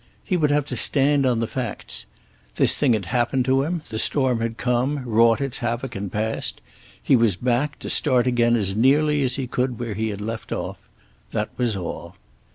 He 0.23 0.35
would 0.35 0.49
have 0.49 0.65
to 0.65 0.75
stand 0.75 1.27
on 1.27 1.41
the 1.41 1.45
facts. 1.45 2.07
This 2.55 2.75
thing 2.75 2.93
had 2.93 3.05
happened 3.05 3.45
to 3.45 3.61
him; 3.61 3.83
the 3.89 3.99
storm 3.99 4.41
had 4.41 4.57
come, 4.57 5.03
wrought 5.05 5.39
its 5.39 5.59
havoc 5.59 5.95
and 5.95 6.11
passed; 6.11 6.59
he 7.03 7.15
was 7.15 7.35
back, 7.35 7.77
to 7.77 7.87
start 7.91 8.25
again 8.25 8.55
as 8.55 8.75
nearly 8.75 9.21
as 9.21 9.35
he 9.35 9.45
could 9.45 9.77
where 9.77 9.93
he 9.93 10.09
had 10.09 10.19
left 10.19 10.51
off. 10.51 10.79
That 11.33 11.49
was 11.55 11.75
all. 11.75 12.15